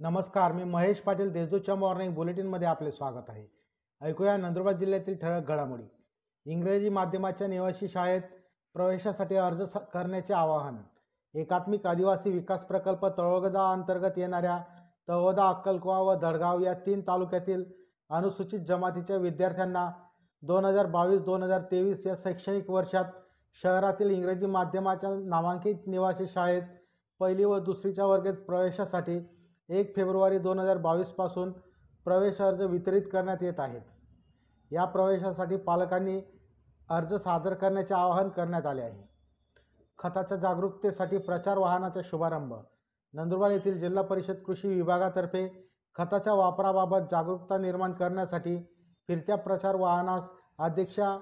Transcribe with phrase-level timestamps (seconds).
[0.00, 3.46] नमस्कार मी महेश पाटील देशदूतच्या मॉर्निंग बुलेटिनमध्ये आपले स्वागत आहे.
[4.02, 5.82] ऐकूया नंदुरबार जिल्ह्यातील ठळक घडामोडी.
[6.46, 8.20] इंग्रजी माध्यमाच्या निवासी शाळेत
[8.74, 10.76] प्रवेशासाठी अर्ज स- करण्याचे आवाहन.
[11.34, 14.62] एकात्मिक आदिवासी विकास प्रकल्प तळोगदा अंतर्गत येणाऱ्या
[15.08, 17.64] तळोदा अक्कलकुवा व दडगाव या तीन तालुक्यातील
[18.10, 19.90] अनुसूचित जमातीच्या विद्यार्थ्यांना
[20.42, 23.04] दोन हजार बावीस दोन हजार तेवीस या शैक्षणिक वर्षात
[23.62, 26.62] शहरातील इंग्रजी माध्यमाच्या नामांकित निवासी शाळेत
[27.20, 29.28] पहिली व दुसरीच्या वर्गात प्रवेशासाठी
[29.68, 31.52] एक फेब्रुवारी दोन हजार बावीसपासून
[32.06, 33.80] प्रवेश अर्ज वितरित करण्यात येत आहेत.
[34.70, 36.20] या प्रवेशासाठी पालकांनी
[36.88, 39.02] अर्ज सादर करण्याचे आवाहन करण्यात आले आहे.
[39.98, 42.54] खताच्या जागरूकतेसाठी प्रचार वाहनाचा शुभारंभ.
[43.14, 45.46] नंदुरबार येथील जिल्हा परिषद कृषी विभागातर्फे
[45.96, 48.56] खताच्या वापराबाबत जागरूकता निर्माण करण्यासाठी
[49.08, 50.22] फिरत्या प्रचार वाहनास
[50.58, 51.16] अध्यक्षा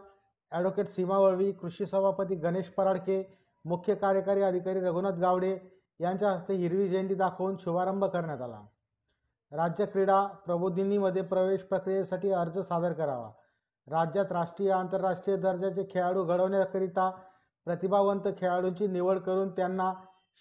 [0.53, 3.23] ॲडव्होकेट सीमा वळवी कृषी सभापती गणेश पराडके
[3.65, 5.57] मुख्य कार्यकारी अधिकारी रघुनाथ गावडे
[6.01, 8.61] यांच्या हस्ते हिरवी झेंडी दाखवून शुभारंभ करण्यात आला.
[9.53, 13.31] राज्य क्रीडा प्रबोधिनीमध्ये प्रवेश प्रक्रियेसाठी अर्ज सादर करावा.
[13.89, 17.11] राज्यात राष्ट्रीय आंतरराष्ट्रीय दर्जाचे खेळाडू घडवण्याकरिता
[17.67, 19.93] प्रतिभावंत खेळाडूंची निवड करून त्यांना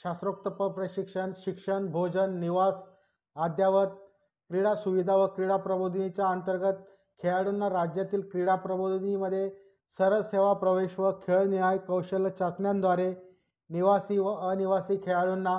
[0.03, 2.73] शास्त्रोक्त प प्रशिक्षण शिक्षण भोजन निवास
[3.35, 3.87] अद्ययावत
[4.49, 6.81] क्रीडा सुविधा व क्रीडा प्रबोधिनीच्या अंतर्गत
[7.19, 9.49] खेळाडूंना राज्यातील क्रीडा प्रबोधिनीमध्ये
[9.99, 13.13] सरळ सेवा प्रवेश व खेळनिहाय कौशल्य चाचण्यांद्वारे
[13.73, 15.57] निवासी व अनिवासी खेळाडूंना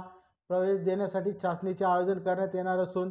[0.49, 3.11] प्रवेश देण्यासाठी चाचणीचे आयोजन करण्यात येणार असून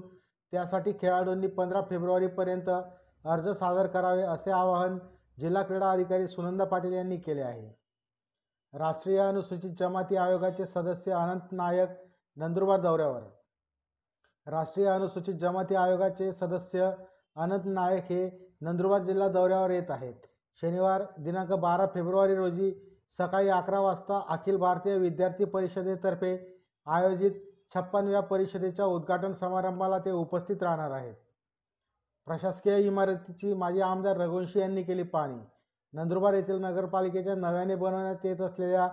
[0.54, 4.98] त्यासाठी खेळाडूंनी पंधरा फेब्रुवारीपर्यंत अर्ज सादर करावे असे आवाहन
[5.40, 7.68] जिल्हा क्रीडा अधिकारी सुनंदा पाटील यांनी केले आहे.
[8.74, 11.90] राष्ट्रीय अनुसूचित जमाती आयोगाचे सदस्य अनंत नायक
[12.38, 13.22] नंदुरबार दौऱ्यावर.
[14.48, 16.92] राष्ट्रीय अनुसूचित जमाती आयोगाचे सदस्य
[17.36, 20.16] अनंत नायक हे नंदुरबार जिल्हा दौऱ्यावर येत आहेत.
[20.62, 22.72] शनिवार दिनांक बारा फेब्रुवारी रोजी
[23.20, 27.32] सकाळी अकरा वाजता अखिल भारतीय विद्यार्थी परिषदेतर्फे आयोजित
[27.76, 31.14] छप्पनव्या परिषदेच्या उद्घाटन समारंभाला ते उपस्थित राहणार आहेत.
[32.26, 35.40] प्रशासकीय इमारतीची माजी आमदार रघुवंशी यांनी केली पाहणी.
[35.94, 38.88] नंदुरबार येथील नगरपालिकेच्या नव्याने बनवण्यात येत असलेल्या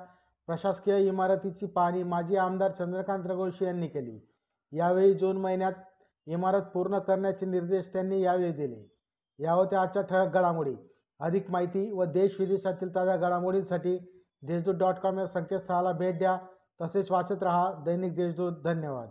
[0.47, 4.19] प्रशासकीय इमारतीची पाहणी माजी आमदार चंद्रकांत रघुवंशी यांनी केली.
[4.73, 5.73] यावेळी जून महिन्यात
[6.27, 8.97] इमारत पूर्ण करण्याचे निर्देश त्यांनी यावेळी दिले.
[9.39, 10.75] या होत्या आजच्या ठळक घडामोडी.
[11.21, 16.39] अधिक माहिती व देश विदेशातील ताज्या घडामोडींसाठी देशदूत डॉट कॉम या संकेतस्थळाला भेट द्या.
[16.83, 17.73] तसेच वाचत रहा.
[17.85, 18.53] दैनिक देशदूत.
[18.65, 19.09] धन्यवाद.